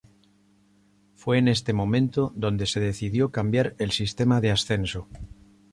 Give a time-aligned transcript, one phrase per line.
[1.13, 5.07] Fue en este momento donde se decidió cambiar el sistema de ascenso.